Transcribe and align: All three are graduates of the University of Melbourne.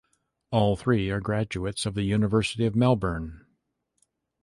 All 0.49 0.75
three 0.75 1.11
are 1.11 1.19
graduates 1.19 1.85
of 1.85 1.93
the 1.93 2.01
University 2.01 2.65
of 2.65 2.73
Melbourne. 2.75 3.45